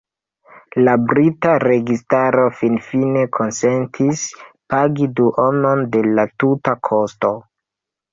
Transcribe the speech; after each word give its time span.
La 0.85 0.93
brita 1.09 1.49
registaro 1.63 2.45
finfine 2.61 3.25
konsentis 3.37 4.23
pagi 4.75 5.09
duonon 5.21 5.85
de 5.97 6.03
la 6.21 6.25
tuta 6.45 6.75
kosto. 6.91 7.31